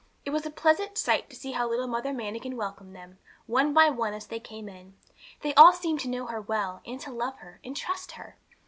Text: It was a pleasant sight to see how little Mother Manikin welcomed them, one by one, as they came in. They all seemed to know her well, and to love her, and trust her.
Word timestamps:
It 0.25 0.31
was 0.31 0.47
a 0.47 0.49
pleasant 0.49 0.97
sight 0.97 1.29
to 1.29 1.35
see 1.35 1.51
how 1.51 1.69
little 1.69 1.85
Mother 1.85 2.11
Manikin 2.11 2.57
welcomed 2.57 2.95
them, 2.95 3.19
one 3.45 3.71
by 3.71 3.91
one, 3.91 4.15
as 4.15 4.25
they 4.25 4.39
came 4.39 4.67
in. 4.67 4.95
They 5.41 5.53
all 5.53 5.73
seemed 5.73 5.99
to 5.99 6.09
know 6.09 6.25
her 6.25 6.41
well, 6.41 6.81
and 6.87 6.99
to 7.01 7.11
love 7.11 7.37
her, 7.37 7.59
and 7.63 7.77
trust 7.77 8.13
her. 8.13 8.35